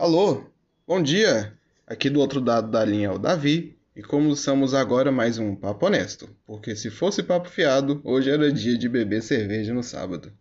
Alô, 0.00 0.44
bom 0.86 1.02
dia! 1.02 1.58
Aqui 1.84 2.08
do 2.08 2.20
outro 2.20 2.40
lado 2.40 2.70
da 2.70 2.84
linha 2.84 3.08
é 3.08 3.10
o 3.10 3.18
Davi, 3.18 3.76
e 3.96 4.00
começamos 4.00 4.72
agora 4.72 5.10
mais 5.10 5.38
um 5.38 5.56
Papo 5.56 5.86
Honesto, 5.86 6.28
porque 6.46 6.76
se 6.76 6.88
fosse 6.88 7.20
papo 7.20 7.48
fiado, 7.48 8.00
hoje 8.04 8.30
era 8.30 8.52
dia 8.52 8.78
de 8.78 8.88
beber 8.88 9.22
cerveja 9.22 9.74
no 9.74 9.82
sábado. 9.82 10.32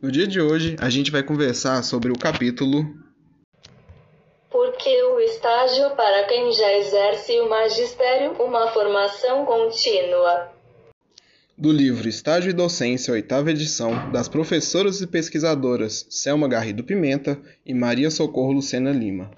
No 0.00 0.08
dia 0.08 0.24
de 0.24 0.40
hoje, 0.40 0.76
a 0.78 0.88
gente 0.88 1.10
vai 1.10 1.24
conversar 1.24 1.82
sobre 1.82 2.12
o 2.12 2.16
capítulo 2.16 2.84
Porque 4.48 5.02
o 5.02 5.18
estágio 5.18 5.90
para 5.96 6.22
quem 6.28 6.52
já 6.52 6.72
exerce 6.74 7.40
o 7.40 7.50
magistério, 7.50 8.40
uma 8.40 8.68
formação 8.68 9.44
contínua. 9.44 10.55
Do 11.58 11.72
livro 11.72 12.06
Estágio 12.06 12.50
e 12.50 12.52
Docência, 12.52 13.14
oitava 13.14 13.50
edição, 13.50 14.10
das 14.12 14.28
professoras 14.28 15.00
e 15.00 15.06
pesquisadoras 15.06 16.06
Selma 16.10 16.46
Garrido 16.46 16.84
Pimenta 16.84 17.40
e 17.64 17.72
Maria 17.72 18.10
Socorro 18.10 18.52
Lucena 18.52 18.92
Lima, 18.92 19.30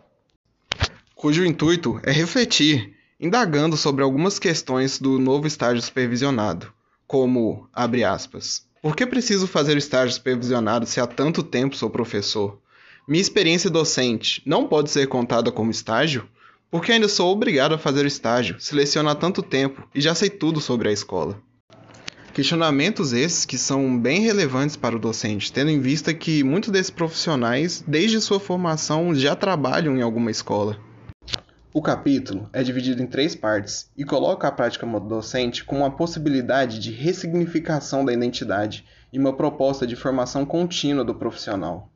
cujo 1.14 1.44
intuito 1.44 2.00
é 2.02 2.10
refletir, 2.10 2.92
indagando 3.20 3.76
sobre 3.76 4.02
algumas 4.02 4.36
questões 4.36 4.98
do 4.98 5.16
novo 5.20 5.46
estágio 5.46 5.80
supervisionado, 5.80 6.72
como, 7.06 7.68
abre 7.72 8.02
aspas, 8.02 8.66
por 8.82 8.96
que 8.96 9.06
preciso 9.06 9.46
fazer 9.46 9.76
o 9.76 9.78
estágio 9.78 10.16
supervisionado 10.16 10.86
se 10.86 11.00
há 11.00 11.06
tanto 11.06 11.44
tempo 11.44 11.76
sou 11.76 11.88
professor? 11.88 12.60
Minha 13.06 13.22
experiência 13.22 13.70
docente 13.70 14.42
não 14.44 14.66
pode 14.66 14.90
ser 14.90 15.06
contada 15.06 15.52
como 15.52 15.70
estágio? 15.70 16.28
Porque 16.68 16.90
ainda 16.90 17.08
sou 17.08 17.32
obrigado 17.32 17.74
a 17.76 17.78
fazer 17.78 18.04
o 18.04 18.08
estágio, 18.08 18.60
seleciono 18.60 19.08
há 19.08 19.14
tanto 19.14 19.40
tempo 19.40 19.88
e 19.94 20.00
já 20.00 20.16
sei 20.16 20.28
tudo 20.28 20.60
sobre 20.60 20.88
a 20.88 20.92
escola. 20.92 21.40
Questionamentos 22.38 23.12
esses 23.12 23.44
que 23.44 23.58
são 23.58 23.98
bem 23.98 24.20
relevantes 24.20 24.76
para 24.76 24.94
o 24.94 24.98
docente, 25.00 25.52
tendo 25.52 25.72
em 25.72 25.80
vista 25.80 26.14
que 26.14 26.44
muitos 26.44 26.70
desses 26.70 26.88
profissionais, 26.88 27.82
desde 27.84 28.20
sua 28.20 28.38
formação, 28.38 29.12
já 29.12 29.34
trabalham 29.34 29.96
em 29.96 30.02
alguma 30.02 30.30
escola. 30.30 30.78
O 31.74 31.82
capítulo 31.82 32.48
é 32.52 32.62
dividido 32.62 33.02
em 33.02 33.08
três 33.08 33.34
partes 33.34 33.90
e 33.96 34.04
coloca 34.04 34.46
a 34.46 34.52
prática 34.52 34.86
docente 35.00 35.64
como 35.64 35.80
uma 35.80 35.90
possibilidade 35.90 36.78
de 36.78 36.92
ressignificação 36.92 38.04
da 38.04 38.12
identidade 38.12 38.84
e 39.12 39.18
uma 39.18 39.36
proposta 39.36 39.84
de 39.84 39.96
formação 39.96 40.46
contínua 40.46 41.04
do 41.04 41.16
profissional. 41.16 41.90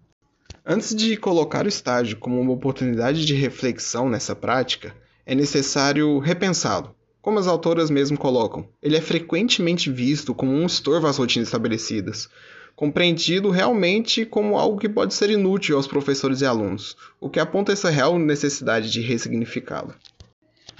Antes 0.67 0.93
de 0.93 1.17
colocar 1.17 1.67
o 1.67 1.69
estágio 1.69 2.19
como 2.19 2.41
uma 2.41 2.53
oportunidade 2.53 3.25
de 3.25 3.35
reflexão 3.35 4.09
nessa 4.09 4.35
prática, 4.35 4.93
é 5.25 5.37
necessário 5.37 6.19
repensá-lo. 6.19 6.97
Como 7.23 7.39
as 7.39 7.47
autoras 7.47 7.89
mesmo 7.89 8.19
colocam, 8.19 8.67
ele 8.83 8.97
é 8.97 9.01
frequentemente 9.01 9.89
visto 9.89 10.35
como 10.35 10.51
um 10.51 10.67
estorvo 10.67 11.07
às 11.07 11.19
rotinas 11.19 11.47
estabelecidas, 11.47 12.29
compreendido 12.75 13.49
realmente 13.49 14.27
como 14.27 14.59
algo 14.59 14.77
que 14.77 14.89
pode 14.89 15.15
ser 15.15 15.31
inútil 15.31 15.77
aos 15.77 15.87
professores 15.87 16.41
e 16.41 16.47
alunos, 16.47 16.97
o 17.21 17.31
que 17.31 17.39
aponta 17.39 17.71
essa 17.71 17.91
real 17.91 18.19
necessidade 18.19 18.91
de 18.91 19.01
ressignificá-lo. 19.01 19.95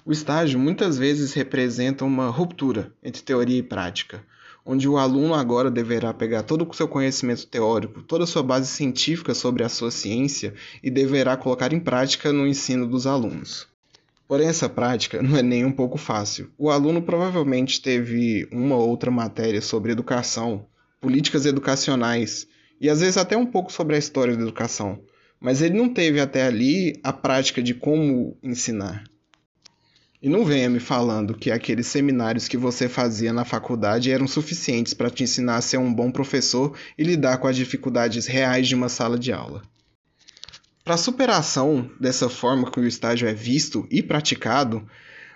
O 0.05 0.11
estágio 0.11 0.59
muitas 0.59 0.99
vezes 0.99 1.33
representa 1.33 2.05
uma 2.05 2.29
ruptura 2.29 2.93
entre 3.05 3.23
teoria 3.23 3.59
e 3.59 3.63
prática, 3.63 4.25
onde 4.67 4.89
o 4.89 4.99
aluno 4.99 5.35
agora 5.35 5.71
deverá 5.71 6.13
pegar 6.13 6.43
todo 6.43 6.69
o 6.69 6.75
seu 6.75 6.89
conhecimento 6.89 7.47
teórico, 7.47 8.03
toda 8.03 8.25
a 8.25 8.27
sua 8.27 8.43
base 8.43 8.67
científica 8.67 9.33
sobre 9.33 9.63
a 9.63 9.69
sua 9.69 9.93
ciência 9.93 10.55
e 10.83 10.91
deverá 10.91 11.37
colocar 11.37 11.73
em 11.73 11.79
prática 11.79 12.33
no 12.33 12.49
ensino 12.49 12.85
dos 12.85 13.07
alunos. 13.07 13.71
Porém, 14.33 14.49
essa 14.49 14.67
prática 14.67 15.21
não 15.23 15.37
é 15.37 15.43
nem 15.43 15.63
um 15.63 15.71
pouco 15.71 15.99
fácil. 15.99 16.51
O 16.57 16.71
aluno 16.71 17.03
provavelmente 17.03 17.83
teve 17.83 18.49
uma 18.51 18.77
ou 18.77 18.89
outra 18.89 19.11
matéria 19.11 19.61
sobre 19.61 19.93
educação, 19.93 20.65
políticas 21.03 21.45
educacionais 21.45 22.47
e 22.81 22.89
às 22.89 23.01
vezes 23.01 23.19
até 23.19 23.37
um 23.37 23.45
pouco 23.45 23.71
sobre 23.71 23.95
a 23.95 23.99
história 23.99 24.35
da 24.35 24.41
educação, 24.41 25.03
mas 25.39 25.61
ele 25.61 25.77
não 25.77 25.93
teve 25.93 26.19
até 26.19 26.47
ali 26.47 26.99
a 27.05 27.13
prática 27.13 27.63
de 27.63 27.75
como 27.75 28.35
ensinar. 28.43 29.05
E 30.23 30.31
não 30.31 30.47
venha 30.47 30.71
me 30.71 30.81
falando 30.81 31.37
que 31.37 31.51
aqueles 31.51 31.89
seminários 31.89 32.49
que 32.49 32.57
você 32.57 32.89
fazia 32.89 33.35
na 33.35 33.45
faculdade 33.45 34.11
eram 34.11 34.27
suficientes 34.27 34.95
para 34.95 35.11
te 35.11 35.23
ensinar 35.23 35.57
a 35.57 35.61
ser 35.61 35.77
um 35.77 35.93
bom 35.93 36.11
professor 36.11 36.75
e 36.97 37.05
lidar 37.05 37.37
com 37.37 37.49
as 37.49 37.57
dificuldades 37.57 38.25
reais 38.25 38.67
de 38.67 38.75
uma 38.75 38.89
sala 38.89 39.19
de 39.19 39.31
aula. 39.31 39.61
Para 40.85 40.95
a 40.95 40.99
superação 40.99 41.91
dessa 42.01 42.29
forma 42.29 42.71
que 42.71 42.81
o 42.81 42.87
estágio 42.87 43.29
é 43.29 43.33
visto 43.33 43.87
e 43.91 44.03
praticado, 44.03 44.89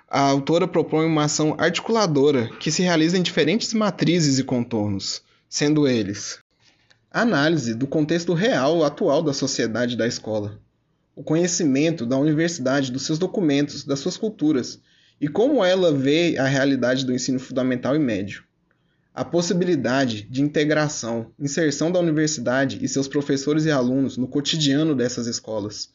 a 0.08 0.20
autora 0.20 0.66
propõe 0.66 1.06
uma 1.06 1.24
ação 1.24 1.54
articuladora 1.58 2.48
que 2.58 2.70
se 2.70 2.82
realiza 2.82 3.16
em 3.16 3.22
diferentes 3.22 3.72
matrizes 3.72 4.38
e 4.38 4.44
contornos, 4.44 5.22
sendo 5.48 5.86
eles 5.86 6.40
análise 7.10 7.74
do 7.74 7.86
contexto 7.86 8.34
real 8.34 8.84
atual 8.84 9.22
da 9.22 9.32
sociedade 9.32 9.96
da 9.96 10.06
escola, 10.06 10.60
o 11.14 11.22
conhecimento 11.22 12.04
da 12.04 12.18
universidade, 12.18 12.92
dos 12.92 13.06
seus 13.06 13.18
documentos, 13.18 13.84
das 13.84 14.00
suas 14.00 14.18
culturas 14.18 14.78
e 15.18 15.26
como 15.26 15.64
ela 15.64 15.94
vê 15.94 16.36
a 16.36 16.44
realidade 16.44 17.06
do 17.06 17.14
ensino 17.14 17.40
fundamental 17.40 17.96
e 17.96 17.98
médio, 17.98 18.44
a 19.16 19.24
possibilidade 19.24 20.24
de 20.28 20.42
integração, 20.42 21.32
inserção 21.40 21.90
da 21.90 21.98
universidade 21.98 22.78
e 22.82 22.86
seus 22.86 23.08
professores 23.08 23.64
e 23.64 23.70
alunos 23.70 24.18
no 24.18 24.28
cotidiano 24.28 24.94
dessas 24.94 25.26
escolas. 25.26 25.88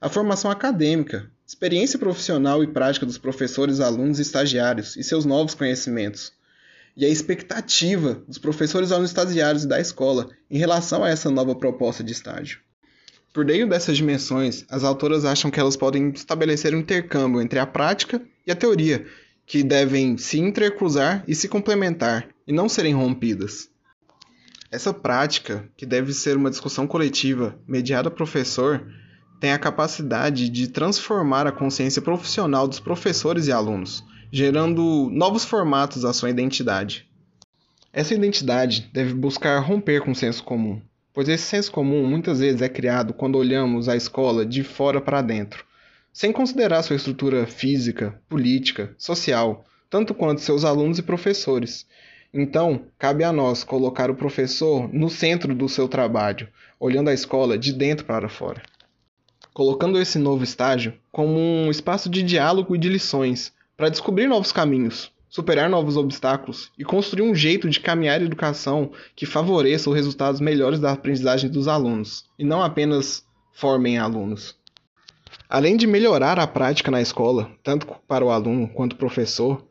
A 0.00 0.08
formação 0.08 0.50
acadêmica, 0.50 1.30
experiência 1.46 2.00
profissional 2.00 2.64
e 2.64 2.66
prática 2.66 3.06
dos 3.06 3.16
professores, 3.16 3.78
alunos 3.78 4.18
e 4.18 4.22
estagiários 4.22 4.96
e 4.96 5.04
seus 5.04 5.24
novos 5.24 5.54
conhecimentos. 5.54 6.32
E 6.96 7.06
a 7.06 7.08
expectativa 7.08 8.20
dos 8.26 8.38
professores, 8.38 8.90
alunos 8.90 9.10
e 9.10 9.14
estagiários 9.14 9.64
da 9.64 9.78
escola 9.78 10.28
em 10.50 10.58
relação 10.58 11.04
a 11.04 11.08
essa 11.08 11.30
nova 11.30 11.54
proposta 11.54 12.02
de 12.02 12.10
estágio. 12.10 12.58
Por 13.32 13.44
meio 13.44 13.68
dessas 13.68 13.96
dimensões, 13.96 14.64
as 14.68 14.82
autoras 14.82 15.24
acham 15.24 15.48
que 15.48 15.60
elas 15.60 15.76
podem 15.76 16.10
estabelecer 16.10 16.74
um 16.74 16.80
intercâmbio 16.80 17.40
entre 17.40 17.60
a 17.60 17.66
prática 17.66 18.20
e 18.44 18.50
a 18.50 18.56
teoria, 18.56 19.06
que 19.46 19.62
devem 19.62 20.18
se 20.18 20.40
intercruzar 20.40 21.22
e 21.28 21.36
se 21.36 21.46
complementar, 21.46 22.28
e 22.48 22.52
não 22.52 22.66
serem 22.66 22.94
rompidas. 22.94 23.68
Essa 24.70 24.92
prática, 24.92 25.68
que 25.76 25.84
deve 25.84 26.14
ser 26.14 26.34
uma 26.36 26.48
discussão 26.48 26.86
coletiva 26.86 27.58
mediada 27.68 28.10
professor, 28.10 28.90
tem 29.38 29.52
a 29.52 29.58
capacidade 29.58 30.48
de 30.48 30.68
transformar 30.68 31.46
a 31.46 31.52
consciência 31.52 32.00
profissional 32.00 32.66
dos 32.66 32.80
professores 32.80 33.46
e 33.46 33.52
alunos, 33.52 34.02
gerando 34.32 35.10
novos 35.12 35.44
formatos 35.44 36.06
à 36.06 36.12
sua 36.14 36.30
identidade. 36.30 37.06
Essa 37.92 38.14
identidade 38.14 38.90
deve 38.94 39.12
buscar 39.12 39.58
romper 39.60 40.00
com 40.00 40.12
o 40.12 40.16
senso 40.16 40.42
comum, 40.42 40.80
pois 41.12 41.28
esse 41.28 41.44
senso 41.44 41.70
comum 41.70 42.06
muitas 42.06 42.40
vezes 42.40 42.62
é 42.62 42.68
criado 42.68 43.12
quando 43.12 43.36
olhamos 43.36 43.88
a 43.88 43.96
escola 43.96 44.44
de 44.44 44.62
fora 44.62 45.00
para 45.00 45.20
dentro, 45.20 45.64
sem 46.12 46.32
considerar 46.32 46.82
sua 46.82 46.96
estrutura 46.96 47.46
física, 47.46 48.20
política, 48.28 48.94
social, 48.98 49.64
tanto 49.90 50.14
quanto 50.14 50.40
seus 50.40 50.64
alunos 50.64 50.98
e 50.98 51.02
professores. 51.02 51.86
Então, 52.32 52.82
cabe 52.98 53.24
a 53.24 53.32
nós 53.32 53.64
colocar 53.64 54.10
o 54.10 54.14
professor 54.14 54.92
no 54.92 55.08
centro 55.08 55.54
do 55.54 55.68
seu 55.68 55.88
trabalho, 55.88 56.48
olhando 56.78 57.08
a 57.08 57.14
escola 57.14 57.56
de 57.56 57.72
dentro 57.72 58.04
para 58.04 58.28
fora. 58.28 58.62
Colocando 59.54 59.98
esse 59.98 60.18
novo 60.18 60.44
estágio 60.44 60.94
como 61.10 61.38
um 61.38 61.70
espaço 61.70 62.08
de 62.10 62.22
diálogo 62.22 62.76
e 62.76 62.78
de 62.78 62.88
lições, 62.88 63.52
para 63.76 63.88
descobrir 63.88 64.26
novos 64.26 64.52
caminhos, 64.52 65.10
superar 65.28 65.70
novos 65.70 65.96
obstáculos 65.96 66.70
e 66.78 66.84
construir 66.84 67.22
um 67.22 67.34
jeito 67.34 67.68
de 67.68 67.80
caminhar 67.80 68.20
a 68.20 68.24
educação 68.24 68.92
que 69.16 69.26
favoreça 69.26 69.88
os 69.88 69.96
resultados 69.96 70.40
melhores 70.40 70.80
da 70.80 70.92
aprendizagem 70.92 71.50
dos 71.50 71.66
alunos, 71.66 72.26
e 72.38 72.44
não 72.44 72.62
apenas 72.62 73.24
formem 73.52 73.98
alunos. 73.98 74.56
Além 75.48 75.76
de 75.76 75.86
melhorar 75.86 76.38
a 76.38 76.46
prática 76.46 76.90
na 76.90 77.00
escola, 77.00 77.50
tanto 77.62 77.86
para 78.06 78.24
o 78.24 78.30
aluno 78.30 78.68
quanto 78.68 78.92
o 78.92 78.96
professor, 78.96 79.67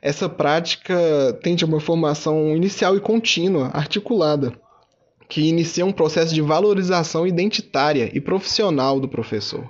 essa 0.00 0.28
prática 0.28 0.96
tende 1.42 1.64
a 1.64 1.66
uma 1.66 1.80
formação 1.80 2.56
inicial 2.56 2.96
e 2.96 3.00
contínua, 3.00 3.68
articulada, 3.68 4.52
que 5.28 5.48
inicia 5.48 5.84
um 5.84 5.92
processo 5.92 6.34
de 6.34 6.40
valorização 6.40 7.26
identitária 7.26 8.10
e 8.12 8.20
profissional 8.20 8.98
do 8.98 9.08
professor. 9.08 9.66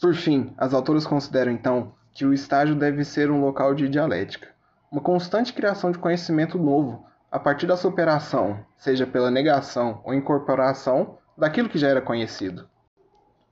Por 0.00 0.14
fim, 0.14 0.52
as 0.56 0.74
autoras 0.74 1.06
consideram 1.06 1.52
então 1.52 1.92
que 2.12 2.24
o 2.24 2.34
estágio 2.34 2.74
deve 2.74 3.04
ser 3.04 3.30
um 3.30 3.40
local 3.40 3.74
de 3.74 3.88
dialética, 3.88 4.48
uma 4.90 5.00
constante 5.00 5.52
criação 5.52 5.92
de 5.92 5.98
conhecimento 5.98 6.58
novo 6.58 7.04
a 7.30 7.38
partir 7.38 7.66
da 7.66 7.76
superação, 7.76 8.58
seja 8.76 9.06
pela 9.06 9.30
negação 9.30 10.00
ou 10.04 10.12
incorporação 10.12 11.18
daquilo 11.38 11.68
que 11.68 11.78
já 11.78 11.88
era 11.88 12.00
conhecido. 12.00 12.68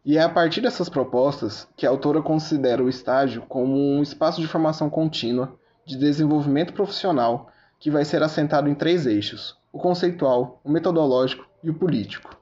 E 0.04 0.16
é 0.16 0.22
a 0.22 0.28
partir 0.28 0.60
dessas 0.60 0.88
propostas 0.88 1.68
que 1.76 1.86
a 1.86 1.90
autora 1.90 2.20
considera 2.20 2.82
o 2.82 2.88
estágio 2.88 3.42
como 3.42 3.76
um 3.76 4.02
espaço 4.02 4.40
de 4.40 4.48
formação 4.48 4.90
contínua, 4.90 5.56
de 5.88 5.96
desenvolvimento 5.96 6.74
profissional, 6.74 7.50
que 7.80 7.90
vai 7.90 8.04
ser 8.04 8.22
assentado 8.22 8.68
em 8.68 8.74
três 8.74 9.06
eixos: 9.06 9.56
o 9.72 9.78
conceitual, 9.78 10.60
o 10.62 10.70
metodológico 10.70 11.46
e 11.64 11.70
o 11.70 11.74
político. 11.74 12.36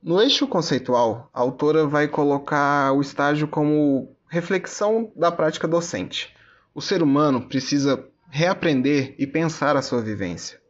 No 0.00 0.20
eixo 0.20 0.46
conceitual, 0.46 1.28
a 1.34 1.40
autora 1.40 1.86
vai 1.86 2.06
colocar 2.06 2.92
o 2.92 3.00
estágio 3.00 3.48
como 3.48 4.14
reflexão 4.28 5.10
da 5.16 5.32
prática 5.32 5.66
docente. 5.66 6.34
O 6.74 6.80
ser 6.80 7.02
humano 7.02 7.48
precisa 7.48 8.04
reaprender 8.28 9.14
e 9.18 9.26
pensar 9.26 9.76
a 9.76 9.82
sua 9.82 10.02
vivência. 10.02 10.60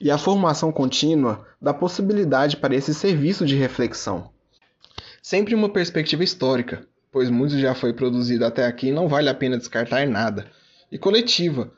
E 0.00 0.10
a 0.10 0.18
formação 0.18 0.70
contínua 0.70 1.46
dá 1.60 1.74
possibilidade 1.74 2.56
para 2.56 2.74
esse 2.74 2.94
serviço 2.94 3.44
de 3.44 3.56
reflexão. 3.56 4.30
sempre 5.22 5.54
uma 5.54 5.70
perspectiva 5.70 6.22
histórica, 6.22 6.86
pois 7.10 7.30
muito 7.30 7.58
já 7.58 7.74
foi 7.74 7.94
produzido 7.94 8.44
até 8.44 8.66
aqui 8.66 8.88
e 8.88 8.92
não 8.92 9.08
vale 9.08 9.28
a 9.28 9.34
pena 9.34 9.56
descartar 9.56 10.06
nada, 10.06 10.46
e 10.94 10.98
coletiva, 10.98 11.72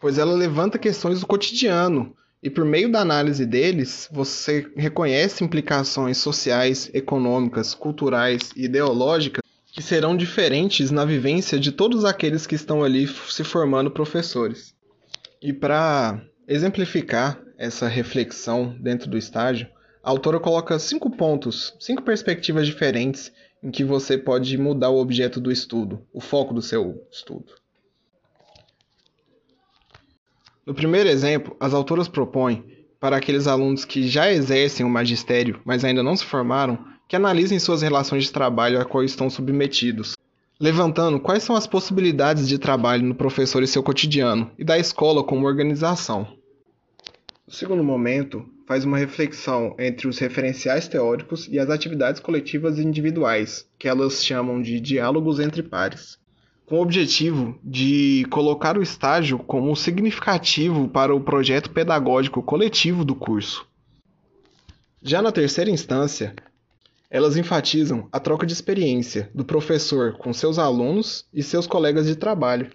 pois 0.00 0.16
ela 0.16 0.32
levanta 0.32 0.78
questões 0.78 1.20
do 1.20 1.26
cotidiano 1.26 2.16
e 2.42 2.48
por 2.48 2.64
meio 2.64 2.90
da 2.90 3.00
análise 3.00 3.44
deles, 3.44 4.08
você 4.10 4.66
reconhece 4.74 5.44
implicações 5.44 6.16
sociais, 6.16 6.88
econômicas, 6.94 7.74
culturais 7.74 8.52
e 8.56 8.64
ideológicas 8.64 9.42
que 9.70 9.82
serão 9.82 10.16
diferentes 10.16 10.90
na 10.90 11.04
vivência 11.04 11.60
de 11.60 11.70
todos 11.70 12.06
aqueles 12.06 12.46
que 12.46 12.54
estão 12.54 12.82
ali 12.82 13.06
se 13.06 13.44
formando 13.44 13.90
professores. 13.90 14.74
E 15.42 15.52
para 15.52 16.18
exemplificar 16.48 17.38
essa 17.58 17.86
reflexão 17.86 18.74
dentro 18.80 19.10
do 19.10 19.18
estágio, 19.18 19.68
a 20.02 20.08
autora 20.08 20.40
coloca 20.40 20.78
cinco 20.78 21.10
pontos, 21.10 21.76
cinco 21.78 22.00
perspectivas 22.02 22.66
diferentes 22.66 23.30
em 23.62 23.70
que 23.70 23.84
você 23.84 24.16
pode 24.16 24.56
mudar 24.56 24.88
o 24.88 24.98
objeto 24.98 25.38
do 25.38 25.52
estudo, 25.52 26.00
o 26.14 26.20
foco 26.20 26.54
do 26.54 26.62
seu 26.62 27.06
estudo. 27.12 27.65
No 30.66 30.74
primeiro 30.74 31.08
exemplo, 31.08 31.56
as 31.60 31.72
autoras 31.72 32.08
propõem, 32.08 32.64
para 32.98 33.16
aqueles 33.16 33.46
alunos 33.46 33.84
que 33.84 34.08
já 34.08 34.32
exercem 34.32 34.84
o 34.84 34.90
magistério, 34.90 35.60
mas 35.64 35.84
ainda 35.84 36.02
não 36.02 36.16
se 36.16 36.24
formaram, 36.24 36.76
que 37.06 37.14
analisem 37.14 37.60
suas 37.60 37.82
relações 37.82 38.24
de 38.24 38.32
trabalho 38.32 38.80
a 38.80 38.84
qual 38.84 39.04
estão 39.04 39.30
submetidos, 39.30 40.16
levantando 40.58 41.20
quais 41.20 41.44
são 41.44 41.54
as 41.54 41.68
possibilidades 41.68 42.48
de 42.48 42.58
trabalho 42.58 43.04
no 43.04 43.14
professor 43.14 43.62
e 43.62 43.66
seu 43.68 43.80
cotidiano, 43.80 44.50
e 44.58 44.64
da 44.64 44.76
escola 44.76 45.22
como 45.22 45.46
organização. 45.46 46.26
O 47.46 47.52
segundo 47.52 47.84
momento 47.84 48.44
faz 48.66 48.84
uma 48.84 48.98
reflexão 48.98 49.76
entre 49.78 50.08
os 50.08 50.18
referenciais 50.18 50.88
teóricos 50.88 51.46
e 51.48 51.60
as 51.60 51.70
atividades 51.70 52.20
coletivas 52.20 52.76
e 52.76 52.82
individuais, 52.82 53.68
que 53.78 53.86
elas 53.86 54.24
chamam 54.24 54.60
de 54.60 54.80
diálogos 54.80 55.38
entre 55.38 55.62
pares 55.62 56.18
com 56.66 56.78
o 56.78 56.82
objetivo 56.82 57.56
de 57.62 58.26
colocar 58.28 58.76
o 58.76 58.82
estágio 58.82 59.38
como 59.38 59.74
significativo 59.76 60.88
para 60.88 61.14
o 61.14 61.20
projeto 61.20 61.70
pedagógico 61.70 62.42
coletivo 62.42 63.04
do 63.04 63.14
curso. 63.14 63.66
Já 65.00 65.22
na 65.22 65.30
terceira 65.30 65.70
instância, 65.70 66.34
elas 67.08 67.36
enfatizam 67.36 68.08
a 68.10 68.18
troca 68.18 68.44
de 68.44 68.52
experiência 68.52 69.30
do 69.32 69.44
professor 69.44 70.14
com 70.18 70.32
seus 70.32 70.58
alunos 70.58 71.24
e 71.32 71.40
seus 71.40 71.64
colegas 71.64 72.06
de 72.06 72.16
trabalho, 72.16 72.70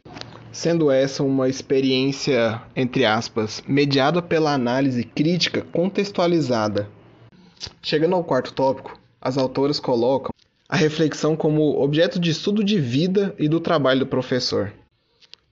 sendo 0.54 0.90
essa 0.90 1.22
uma 1.22 1.50
experiência, 1.50 2.62
entre 2.74 3.04
aspas, 3.04 3.62
mediada 3.68 4.22
pela 4.22 4.54
análise 4.54 5.04
crítica 5.04 5.64
contextualizada. 5.74 6.90
Chegando 7.82 8.16
ao 8.16 8.24
quarto 8.24 8.54
tópico, 8.54 8.98
as 9.20 9.38
autoras 9.38 9.80
colocam 9.80 10.32
a 10.72 10.78
reflexão 10.78 11.36
como 11.36 11.82
objeto 11.84 12.18
de 12.18 12.32
estudo 12.32 12.64
de 12.64 12.80
vida 12.80 13.36
e 13.38 13.50
do 13.50 13.60
trabalho 13.60 14.00
do 14.00 14.08
professor, 14.08 14.72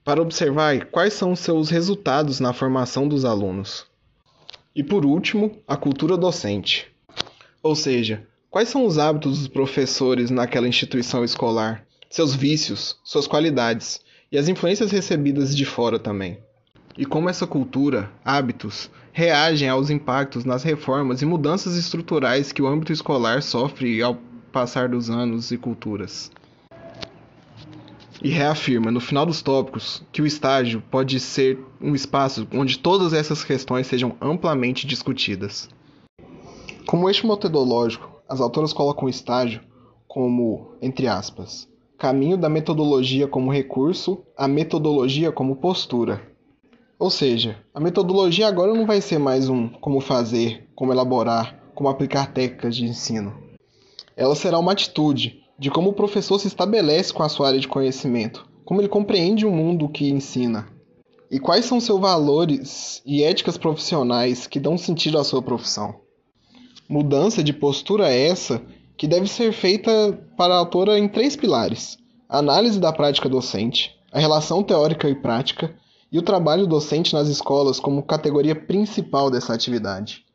para 0.02 0.22
observar 0.22 0.86
quais 0.86 1.12
são 1.12 1.36
seus 1.36 1.68
resultados 1.68 2.40
na 2.40 2.54
formação 2.54 3.06
dos 3.06 3.26
alunos. 3.26 3.84
E 4.74 4.82
por 4.82 5.04
último, 5.04 5.58
a 5.68 5.76
cultura 5.76 6.16
docente. 6.16 6.90
Ou 7.62 7.76
seja, 7.76 8.26
quais 8.48 8.70
são 8.70 8.86
os 8.86 8.96
hábitos 8.96 9.40
dos 9.40 9.48
professores 9.48 10.30
naquela 10.30 10.66
instituição 10.66 11.22
escolar, 11.22 11.84
seus 12.08 12.34
vícios, 12.34 12.96
suas 13.04 13.26
qualidades 13.26 14.00
e 14.32 14.38
as 14.38 14.48
influências 14.48 14.90
recebidas 14.90 15.54
de 15.54 15.66
fora 15.66 15.98
também. 15.98 16.38
E 16.96 17.04
como 17.04 17.28
essa 17.28 17.46
cultura, 17.46 18.10
hábitos, 18.24 18.90
reagem 19.12 19.68
aos 19.68 19.90
impactos 19.90 20.46
nas 20.46 20.62
reformas 20.62 21.20
e 21.20 21.26
mudanças 21.26 21.76
estruturais 21.76 22.52
que 22.52 22.62
o 22.62 22.66
âmbito 22.66 22.90
escolar 22.90 23.42
sofre 23.42 24.00
ao 24.00 24.29
passar 24.50 24.88
dos 24.88 25.08
anos 25.08 25.50
e 25.50 25.56
culturas. 25.56 26.30
E 28.22 28.28
reafirma, 28.28 28.90
no 28.90 29.00
final 29.00 29.24
dos 29.24 29.40
tópicos, 29.40 30.02
que 30.12 30.20
o 30.20 30.26
estágio 30.26 30.82
pode 30.90 31.18
ser 31.18 31.58
um 31.80 31.94
espaço 31.94 32.46
onde 32.52 32.78
todas 32.78 33.14
essas 33.14 33.42
questões 33.42 33.86
sejam 33.86 34.14
amplamente 34.20 34.86
discutidas. 34.86 35.70
Como 36.86 37.08
eixo 37.08 37.26
metodológico, 37.26 38.20
as 38.28 38.40
autoras 38.40 38.74
colocam 38.74 39.06
o 39.06 39.08
estágio 39.08 39.62
como, 40.06 40.72
entre 40.82 41.06
aspas, 41.06 41.66
caminho 41.96 42.36
da 42.36 42.48
metodologia 42.48 43.26
como 43.26 43.50
recurso, 43.50 44.22
a 44.36 44.46
metodologia 44.46 45.32
como 45.32 45.56
postura. 45.56 46.20
Ou 46.98 47.08
seja, 47.08 47.56
a 47.72 47.80
metodologia 47.80 48.46
agora 48.46 48.74
não 48.74 48.86
vai 48.86 49.00
ser 49.00 49.18
mais 49.18 49.48
um 49.48 49.68
como 49.68 50.00
fazer, 50.00 50.68
como 50.74 50.92
elaborar, 50.92 51.58
como 51.74 51.88
aplicar 51.88 52.32
técnicas 52.34 52.76
de 52.76 52.84
ensino 52.84 53.49
ela 54.20 54.36
será 54.36 54.58
uma 54.58 54.72
atitude 54.72 55.42
de 55.58 55.70
como 55.70 55.88
o 55.88 55.94
professor 55.94 56.38
se 56.38 56.46
estabelece 56.46 57.10
com 57.10 57.22
a 57.22 57.28
sua 57.30 57.48
área 57.48 57.58
de 57.58 57.66
conhecimento, 57.66 58.46
como 58.66 58.78
ele 58.78 58.88
compreende 58.88 59.46
o 59.46 59.50
mundo 59.50 59.88
que 59.88 60.10
ensina, 60.10 60.68
e 61.30 61.40
quais 61.40 61.64
são 61.64 61.80
seus 61.80 61.98
valores 61.98 63.00
e 63.06 63.22
éticas 63.22 63.56
profissionais 63.56 64.46
que 64.46 64.60
dão 64.60 64.76
sentido 64.76 65.16
à 65.16 65.24
sua 65.24 65.40
profissão. 65.40 65.94
Mudança 66.86 67.42
de 67.42 67.54
postura 67.54 68.12
é 68.12 68.26
essa 68.26 68.60
que 68.94 69.08
deve 69.08 69.26
ser 69.26 69.54
feita 69.54 70.12
para 70.36 70.52
a 70.52 70.58
autora 70.58 70.98
em 70.98 71.08
três 71.08 71.34
pilares: 71.34 71.96
análise 72.28 72.78
da 72.78 72.92
prática 72.92 73.26
docente, 73.26 73.96
a 74.12 74.18
relação 74.18 74.62
teórica 74.62 75.08
e 75.08 75.14
prática 75.14 75.74
e 76.12 76.18
o 76.18 76.22
trabalho 76.22 76.66
docente 76.66 77.14
nas 77.14 77.28
escolas 77.28 77.80
como 77.80 78.02
categoria 78.02 78.54
principal 78.54 79.30
dessa 79.30 79.54
atividade. 79.54 80.26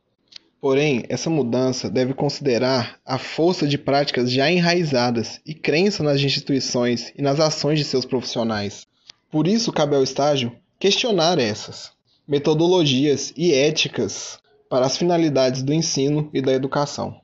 Porém, 0.66 1.04
essa 1.10 1.30
mudança 1.30 1.92
deve 1.92 2.16
considerar 2.16 3.00
a 3.06 3.20
força 3.20 3.68
de 3.68 3.78
práticas 3.78 4.32
já 4.32 4.50
enraizadas 4.50 5.40
e 5.46 5.54
crença 5.54 6.02
nas 6.02 6.20
instituições 6.20 7.14
e 7.16 7.22
nas 7.22 7.40
ações 7.40 7.78
de 7.78 7.86
seus 7.86 8.04
profissionais. 8.04 8.88
Por 9.30 9.48
isso, 9.48 9.72
cabe 9.72 9.96
ao 9.96 10.02
estágio 10.02 10.52
questionar 10.80 11.38
essas 11.38 11.92
metodologias 12.28 13.32
e 13.38 13.54
éticas 13.54 14.40
para 14.68 14.88
as 14.88 14.98
finalidades 14.98 15.62
do 15.62 15.72
ensino 15.72 16.32
e 16.34 16.42
da 16.42 16.52
educação, 16.52 17.16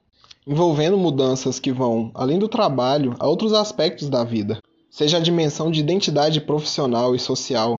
envolvendo 0.46 0.96
mudanças 0.96 1.58
que 1.58 1.72
vão 1.72 2.12
além 2.14 2.38
do 2.38 2.48
trabalho 2.48 3.16
a 3.18 3.28
outros 3.28 3.54
aspectos 3.54 4.08
da 4.08 4.24
vida, 4.24 4.62
seja 4.88 5.18
a 5.18 5.20
dimensão 5.20 5.72
de 5.72 5.80
identidade 5.80 6.40
profissional 6.42 7.16
e 7.16 7.20
social, 7.20 7.76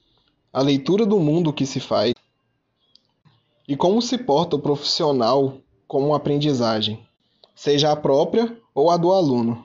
a 0.52 0.60
leitura 0.60 1.06
do 1.06 1.20
mundo 1.20 1.52
que 1.52 1.66
se 1.66 1.78
faz 1.78 2.14
e 3.66 3.76
como 3.76 4.02
se 4.02 4.18
porta 4.18 4.56
o 4.56 4.58
profissional 4.58 5.61
com 5.92 6.06
uma 6.06 6.16
aprendizagem, 6.16 7.06
seja 7.54 7.92
a 7.92 7.96
própria 7.96 8.56
ou 8.74 8.90
a 8.90 8.96
do 8.96 9.12
aluno. 9.12 9.62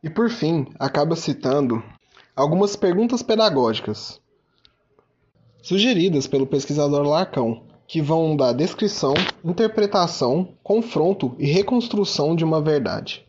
E 0.00 0.08
por 0.08 0.30
fim, 0.30 0.68
acaba 0.78 1.16
citando 1.16 1.82
algumas 2.36 2.76
perguntas 2.76 3.24
pedagógicas 3.24 4.20
sugeridas 5.60 6.28
pelo 6.28 6.46
pesquisador 6.46 7.02
Larcão, 7.02 7.64
que 7.88 8.00
vão 8.00 8.36
da 8.36 8.52
descrição, 8.52 9.14
interpretação, 9.44 10.54
confronto 10.62 11.34
e 11.40 11.46
reconstrução 11.46 12.36
de 12.36 12.44
uma 12.44 12.60
verdade. 12.60 13.26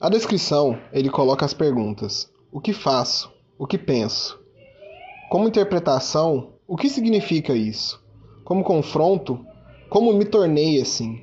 A 0.00 0.08
descrição, 0.08 0.78
ele 0.94 1.10
coloca 1.10 1.44
as 1.44 1.52
perguntas: 1.52 2.32
o 2.50 2.58
que 2.58 2.72
faço? 2.72 3.30
O 3.58 3.66
que 3.66 3.76
penso? 3.76 4.40
Como 5.28 5.46
interpretação, 5.46 6.54
o 6.66 6.74
que 6.74 6.88
significa 6.88 7.52
isso? 7.52 8.00
como 8.50 8.64
confronto, 8.64 9.46
como 9.90 10.12
me 10.12 10.24
tornei 10.24 10.80
assim? 10.80 11.20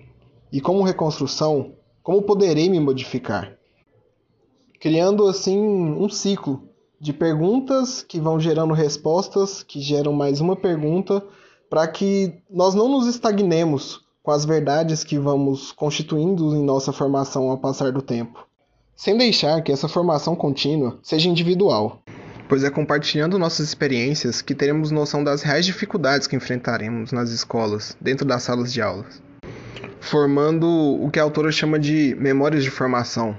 E 0.51 0.59
como 0.59 0.83
reconstrução, 0.83 1.71
como 2.03 2.21
poderei 2.21 2.69
me 2.69 2.81
modificar? 2.81 3.57
Criando 4.77 5.25
assim 5.25 5.57
um 5.57 6.09
ciclo 6.09 6.63
de 6.99 7.13
perguntas 7.13 8.03
que 8.03 8.19
vão 8.19 8.39
gerando 8.39 8.73
respostas, 8.73 9.63
que 9.63 9.79
geram 9.79 10.11
mais 10.11 10.41
uma 10.41 10.55
pergunta, 10.55 11.25
para 11.69 11.87
que 11.87 12.41
nós 12.49 12.75
não 12.75 12.89
nos 12.89 13.07
estagnemos 13.07 14.01
com 14.21 14.31
as 14.31 14.43
verdades 14.43 15.01
que 15.03 15.17
vamos 15.17 15.71
constituindo 15.71 16.53
em 16.53 16.63
nossa 16.63 16.91
formação 16.91 17.49
ao 17.49 17.57
passar 17.57 17.93
do 17.93 18.01
tempo, 18.01 18.45
sem 18.95 19.17
deixar 19.17 19.61
que 19.61 19.71
essa 19.71 19.87
formação 19.87 20.35
contínua 20.35 20.99
seja 21.01 21.29
individual 21.29 22.01
pois 22.47 22.63
é 22.63 22.69
compartilhando 22.69 23.37
nossas 23.37 23.67
experiências 23.67 24.41
que 24.41 24.55
teremos 24.55 24.91
noção 24.91 25.23
das 25.23 25.41
reais 25.41 25.65
dificuldades 25.65 26.27
que 26.27 26.35
enfrentaremos 26.35 27.11
nas 27.11 27.29
escolas, 27.29 27.95
dentro 27.99 28.25
das 28.25 28.43
salas 28.43 28.71
de 28.71 28.81
aulas, 28.81 29.21
formando 29.99 30.67
o 30.67 31.09
que 31.11 31.19
a 31.19 31.23
autora 31.23 31.51
chama 31.51 31.77
de 31.77 32.15
memórias 32.19 32.63
de 32.63 32.69
formação, 32.69 33.35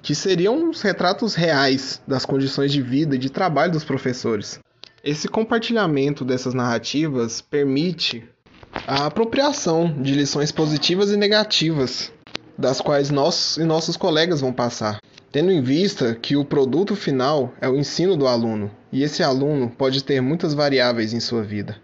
que 0.00 0.14
seriam 0.14 0.70
os 0.70 0.82
retratos 0.82 1.34
reais 1.34 2.00
das 2.06 2.24
condições 2.24 2.70
de 2.72 2.80
vida 2.80 3.16
e 3.16 3.18
de 3.18 3.30
trabalho 3.30 3.72
dos 3.72 3.84
professores. 3.84 4.60
Esse 5.02 5.28
compartilhamento 5.28 6.24
dessas 6.24 6.54
narrativas 6.54 7.40
permite 7.40 8.24
a 8.86 9.06
apropriação 9.06 9.94
de 10.00 10.14
lições 10.14 10.50
positivas 10.50 11.10
e 11.10 11.16
negativas, 11.16 12.12
das 12.56 12.80
quais 12.80 13.10
nós 13.10 13.56
e 13.56 13.64
nossos 13.64 13.96
colegas 13.96 14.40
vão 14.40 14.52
passar 14.52 14.98
tendo 15.34 15.50
em 15.50 15.60
vista 15.60 16.14
que 16.14 16.36
o 16.36 16.44
produto 16.44 16.94
final 16.94 17.52
é 17.60 17.68
o 17.68 17.74
ensino 17.74 18.16
do 18.16 18.28
aluno, 18.28 18.70
e 18.92 19.02
esse 19.02 19.20
aluno 19.20 19.68
pode 19.68 20.04
ter 20.04 20.20
muitas 20.20 20.54
variáveis 20.54 21.12
em 21.12 21.18
sua 21.18 21.42
vida, 21.42 21.76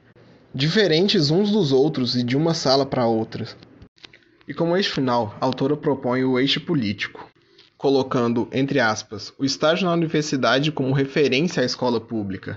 diferentes 0.54 1.32
uns 1.32 1.50
dos 1.50 1.72
outros 1.72 2.14
e 2.14 2.22
de 2.22 2.36
uma 2.36 2.54
sala 2.54 2.86
para 2.86 3.08
outra. 3.08 3.48
E 4.46 4.54
como 4.54 4.76
eixo 4.76 4.92
final, 4.92 5.36
a 5.40 5.46
autora 5.46 5.76
propõe 5.76 6.22
o 6.22 6.38
eixo 6.38 6.60
político, 6.60 7.28
colocando, 7.76 8.46
entre 8.52 8.78
aspas, 8.78 9.32
o 9.36 9.44
estágio 9.44 9.84
na 9.84 9.94
universidade 9.94 10.70
como 10.70 10.94
referência 10.94 11.64
à 11.64 11.66
escola 11.66 12.00
pública. 12.00 12.56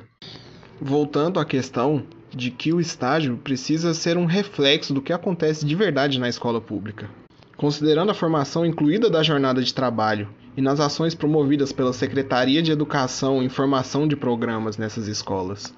Voltando 0.80 1.40
à 1.40 1.46
questão 1.46 2.06
de 2.30 2.52
que 2.52 2.72
o 2.72 2.80
estágio 2.80 3.36
precisa 3.38 3.96
ser 3.96 4.16
um 4.16 4.26
reflexo 4.26 4.94
do 4.94 5.02
que 5.02 5.12
acontece 5.12 5.66
de 5.66 5.74
verdade 5.74 6.20
na 6.20 6.30
escola 6.30 6.62
pública, 6.62 7.10
considerando 7.58 8.12
a 8.12 8.16
formação 8.16 8.64
incluída 8.64 9.10
da 9.10 9.24
jornada 9.24 9.60
de 9.60 9.74
trabalho 9.74 10.30
e 10.56 10.62
nas 10.62 10.80
ações 10.80 11.16
promovidas 11.16 11.72
pela 11.72 11.94
Secretaria 11.94 12.62
de 12.62 12.72
Educação 12.72 13.42
e 13.42 13.46
Informação 13.46 14.08
de 14.08 14.16
Programas 14.16 14.78
nessas 14.78 15.08
escolas. 15.08 15.74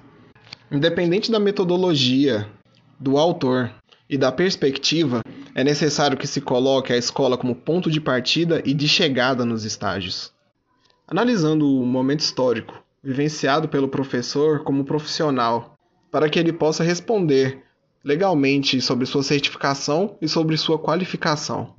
Independente 0.70 1.30
da 1.30 1.38
metodologia, 1.38 2.48
do 2.98 3.18
autor 3.18 3.72
e 4.08 4.18
da 4.18 4.30
perspectiva, 4.32 5.22
é 5.54 5.64
necessário 5.64 6.16
que 6.16 6.26
se 6.26 6.40
coloque 6.40 6.92
a 6.92 6.96
escola 6.96 7.36
como 7.38 7.54
ponto 7.54 7.90
de 7.90 8.00
partida 8.00 8.62
e 8.64 8.74
de 8.74 8.88
chegada 8.88 9.44
nos 9.44 9.64
estágios. 9.64 10.32
Analisando 11.08 11.66
o 11.66 11.86
momento 11.86 12.20
histórico 12.20 12.84
vivenciado 13.02 13.68
pelo 13.68 13.88
professor 13.88 14.64
como 14.64 14.84
profissional, 14.84 15.76
para 16.10 16.28
que 16.28 16.40
ele 16.40 16.52
possa 16.52 16.82
responder 16.82 17.62
legalmente 18.02 18.80
sobre 18.80 19.06
sua 19.06 19.22
certificação 19.22 20.16
e 20.20 20.26
sobre 20.26 20.56
sua 20.56 20.76
qualificação. 20.76 21.74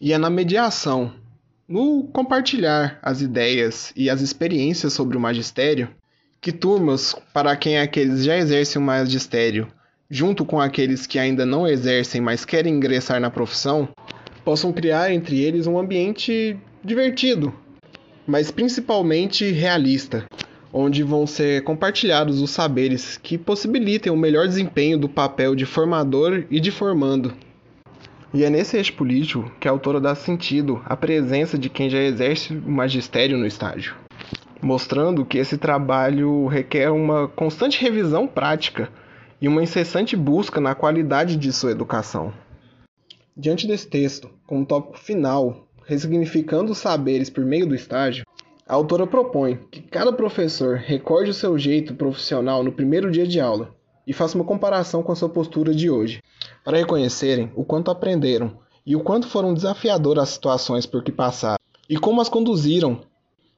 E 0.00 0.14
é 0.14 0.18
na 0.18 0.30
mediação, 0.30 1.12
no 1.68 2.04
compartilhar 2.12 2.98
as 3.02 3.20
ideias 3.20 3.92
e 3.96 4.08
as 4.08 4.20
experiências 4.20 4.92
sobre 4.92 5.16
o 5.16 5.20
magistério, 5.20 5.88
que 6.40 6.52
turmas 6.52 7.14
para 7.34 7.56
quem 7.56 7.78
aqueles 7.78 8.24
já 8.24 8.36
exercem 8.36 8.80
o 8.80 8.84
magistério, 8.84 9.66
junto 10.08 10.44
com 10.44 10.60
aqueles 10.60 11.06
que 11.06 11.18
ainda 11.18 11.44
não 11.44 11.66
exercem, 11.66 12.20
mas 12.20 12.44
querem 12.44 12.74
ingressar 12.74 13.20
na 13.20 13.30
profissão, 13.30 13.88
possam 14.44 14.72
criar 14.72 15.12
entre 15.12 15.40
eles 15.40 15.66
um 15.66 15.76
ambiente 15.76 16.56
divertido, 16.84 17.52
mas 18.24 18.52
principalmente 18.52 19.50
realista, 19.50 20.24
onde 20.72 21.02
vão 21.02 21.26
ser 21.26 21.64
compartilhados 21.64 22.40
os 22.40 22.50
saberes 22.50 23.18
que 23.20 23.36
possibilitem 23.36 24.12
o 24.12 24.16
melhor 24.16 24.46
desempenho 24.46 24.98
do 24.98 25.08
papel 25.08 25.56
de 25.56 25.66
formador 25.66 26.44
e 26.48 26.60
de 26.60 26.70
formando. 26.70 27.34
E 28.34 28.44
é 28.44 28.50
nesse 28.50 28.76
eixo 28.76 28.92
político 28.94 29.50
que 29.60 29.68
a 29.68 29.70
autora 29.70 30.00
dá 30.00 30.14
sentido 30.14 30.82
à 30.84 30.96
presença 30.96 31.56
de 31.56 31.70
quem 31.70 31.88
já 31.88 31.98
exerce 31.98 32.52
o 32.52 32.70
magistério 32.70 33.38
no 33.38 33.46
estágio, 33.46 33.94
mostrando 34.60 35.24
que 35.24 35.38
esse 35.38 35.56
trabalho 35.56 36.46
requer 36.46 36.90
uma 36.90 37.28
constante 37.28 37.80
revisão 37.80 38.26
prática 38.26 38.90
e 39.40 39.46
uma 39.46 39.62
incessante 39.62 40.16
busca 40.16 40.60
na 40.60 40.74
qualidade 40.74 41.36
de 41.36 41.52
sua 41.52 41.70
educação. 41.70 42.32
Diante 43.36 43.66
desse 43.66 43.86
texto, 43.88 44.28
como 44.46 44.66
tópico 44.66 44.98
final, 44.98 45.68
ressignificando 45.84 46.72
os 46.72 46.78
saberes 46.78 47.30
por 47.30 47.44
meio 47.44 47.66
do 47.66 47.74
estágio, 47.74 48.24
a 48.68 48.74
autora 48.74 49.06
propõe 49.06 49.60
que 49.70 49.80
cada 49.80 50.12
professor 50.12 50.76
recorde 50.76 51.30
o 51.30 51.34
seu 51.34 51.56
jeito 51.56 51.94
profissional 51.94 52.64
no 52.64 52.72
primeiro 52.72 53.10
dia 53.10 53.26
de 53.26 53.38
aula 53.38 53.76
e 54.06 54.12
faça 54.12 54.36
uma 54.36 54.44
comparação 54.44 55.02
com 55.02 55.12
a 55.12 55.16
sua 55.16 55.28
postura 55.28 55.74
de 55.74 55.90
hoje, 55.90 56.22
para 56.64 56.78
reconhecerem 56.78 57.50
o 57.56 57.64
quanto 57.64 57.90
aprenderam 57.90 58.58
e 58.84 58.94
o 58.94 59.00
quanto 59.00 59.26
foram 59.26 59.52
desafiadoras 59.52 60.24
as 60.24 60.30
situações 60.30 60.86
por 60.86 61.02
que 61.02 61.10
passaram 61.10 61.58
e 61.88 61.96
como 61.96 62.20
as 62.20 62.28
conduziram 62.28 63.02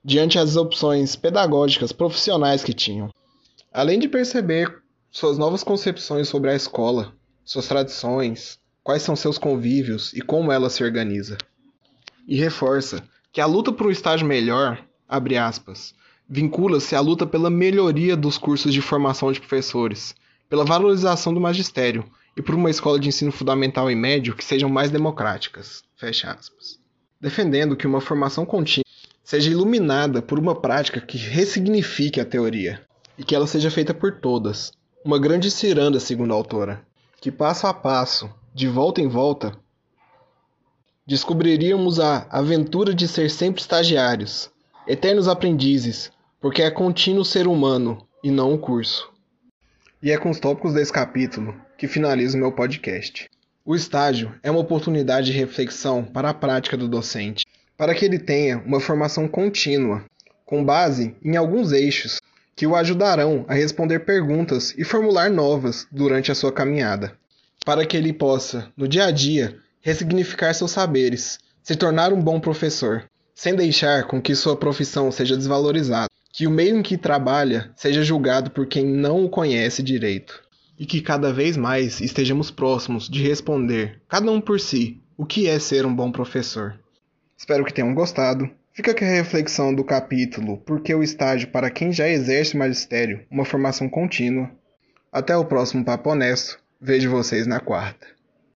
diante 0.02 0.38
das 0.38 0.56
opções 0.56 1.16
pedagógicas 1.16 1.92
profissionais 1.92 2.64
que 2.64 2.72
tinham. 2.72 3.12
Além 3.72 3.98
de 3.98 4.08
perceber 4.08 4.82
suas 5.10 5.36
novas 5.36 5.62
concepções 5.62 6.28
sobre 6.28 6.50
a 6.50 6.54
escola, 6.54 7.12
suas 7.44 7.66
tradições, 7.66 8.58
quais 8.82 9.02
são 9.02 9.14
seus 9.14 9.36
convívios 9.36 10.12
e 10.14 10.20
como 10.22 10.50
ela 10.50 10.70
se 10.70 10.82
organiza. 10.82 11.36
E 12.26 12.36
reforça 12.36 13.02
que 13.32 13.40
a 13.40 13.46
luta 13.46 13.70
por 13.72 13.86
um 13.86 13.90
estágio 13.90 14.26
melhor 14.26 14.82
abre 15.08 15.36
aspas, 15.36 15.94
vincula-se 16.28 16.94
à 16.94 17.00
luta 17.00 17.26
pela 17.26 17.50
melhoria 17.50 18.16
dos 18.16 18.36
cursos 18.36 18.72
de 18.72 18.82
formação 18.82 19.32
de 19.32 19.40
professores, 19.40 20.14
pela 20.48 20.64
valorização 20.64 21.32
do 21.34 21.40
magistério 21.40 22.04
e 22.36 22.42
por 22.42 22.54
uma 22.54 22.70
escola 22.70 22.98
de 22.98 23.08
ensino 23.08 23.32
fundamental 23.32 23.90
e 23.90 23.94
médio 23.94 24.34
que 24.34 24.44
sejam 24.44 24.68
mais 24.68 24.90
democráticas, 24.90 25.82
fecha 25.96 26.30
aspas. 26.30 26.78
Defendendo 27.20 27.76
que 27.76 27.86
uma 27.86 28.00
formação 28.00 28.46
contínua 28.46 28.84
seja 29.24 29.50
iluminada 29.50 30.22
por 30.22 30.38
uma 30.38 30.54
prática 30.54 31.00
que 31.00 31.18
ressignifique 31.18 32.20
a 32.20 32.24
teoria 32.24 32.80
e 33.18 33.24
que 33.24 33.34
ela 33.34 33.46
seja 33.46 33.70
feita 33.70 33.92
por 33.92 34.20
todas. 34.20 34.72
Uma 35.04 35.18
grande 35.18 35.50
ciranda, 35.50 36.00
segundo 36.00 36.32
a 36.32 36.36
autora, 36.36 36.82
que 37.20 37.30
passo 37.30 37.66
a 37.66 37.74
passo, 37.74 38.30
de 38.54 38.68
volta 38.68 39.00
em 39.00 39.08
volta, 39.08 39.52
descobriríamos 41.06 41.98
a 41.98 42.26
aventura 42.30 42.94
de 42.94 43.08
ser 43.08 43.30
sempre 43.30 43.60
estagiários, 43.60 44.50
eternos 44.86 45.26
aprendizes, 45.26 46.10
porque 46.40 46.62
é 46.62 46.70
contínuo 46.70 47.24
ser 47.24 47.46
humano 47.46 48.06
e 48.22 48.30
não 48.30 48.52
um 48.52 48.58
curso. 48.58 49.10
E 50.00 50.12
é 50.12 50.16
com 50.16 50.30
os 50.30 50.38
tópicos 50.38 50.74
desse 50.74 50.92
capítulo 50.92 51.60
que 51.76 51.88
finalizo 51.88 52.38
meu 52.38 52.52
podcast. 52.52 53.28
O 53.64 53.74
estágio 53.74 54.32
é 54.44 54.50
uma 54.50 54.60
oportunidade 54.60 55.32
de 55.32 55.38
reflexão 55.38 56.04
para 56.04 56.30
a 56.30 56.34
prática 56.34 56.76
do 56.76 56.86
docente, 56.86 57.44
para 57.76 57.92
que 57.92 58.04
ele 58.04 58.18
tenha 58.18 58.58
uma 58.58 58.78
formação 58.78 59.26
contínua, 59.26 60.04
com 60.46 60.64
base 60.64 61.16
em 61.20 61.36
alguns 61.36 61.72
eixos 61.72 62.20
que 62.54 62.64
o 62.64 62.76
ajudarão 62.76 63.44
a 63.48 63.54
responder 63.54 64.00
perguntas 64.00 64.72
e 64.78 64.84
formular 64.84 65.30
novas 65.30 65.86
durante 65.90 66.30
a 66.30 66.34
sua 66.34 66.52
caminhada, 66.52 67.18
para 67.66 67.84
que 67.84 67.96
ele 67.96 68.12
possa, 68.12 68.72
no 68.76 68.86
dia 68.86 69.06
a 69.06 69.10
dia, 69.10 69.58
ressignificar 69.80 70.54
seus 70.54 70.70
saberes, 70.70 71.40
se 71.60 71.74
tornar 71.74 72.12
um 72.12 72.22
bom 72.22 72.38
professor 72.38 73.04
sem 73.34 73.54
deixar 73.54 74.04
com 74.04 74.20
que 74.20 74.34
sua 74.34 74.56
profissão 74.56 75.12
seja 75.12 75.36
desvalorizada, 75.36 76.07
que 76.38 76.46
o 76.46 76.50
meio 76.52 76.78
em 76.78 76.82
que 76.84 76.96
trabalha 76.96 77.72
seja 77.74 78.04
julgado 78.04 78.52
por 78.52 78.64
quem 78.64 78.86
não 78.86 79.24
o 79.24 79.28
conhece 79.28 79.82
direito, 79.82 80.40
e 80.78 80.86
que 80.86 81.00
cada 81.00 81.32
vez 81.32 81.56
mais 81.56 82.00
estejamos 82.00 82.48
próximos 82.48 83.08
de 83.08 83.20
responder, 83.26 84.00
cada 84.08 84.30
um 84.30 84.40
por 84.40 84.60
si, 84.60 85.02
o 85.16 85.26
que 85.26 85.48
é 85.48 85.58
ser 85.58 85.84
um 85.84 85.92
bom 85.92 86.12
professor. 86.12 86.78
Espero 87.36 87.64
que 87.64 87.74
tenham 87.74 87.92
gostado. 87.92 88.48
Fica 88.72 88.92
aqui 88.92 89.02
a 89.02 89.08
reflexão 89.08 89.74
do 89.74 89.82
capítulo 89.82 90.58
Por 90.58 90.80
que 90.80 90.94
o 90.94 91.02
estágio 91.02 91.48
para 91.48 91.70
quem 91.70 91.90
já 91.90 92.08
exerce 92.08 92.56
magistério, 92.56 93.26
uma 93.28 93.44
formação 93.44 93.88
contínua. 93.88 94.48
Até 95.10 95.36
o 95.36 95.44
próximo 95.44 95.84
Papo 95.84 96.10
Honesto. 96.10 96.60
Vejo 96.80 97.10
vocês 97.10 97.48
na 97.48 97.58
quarta. 97.58 98.17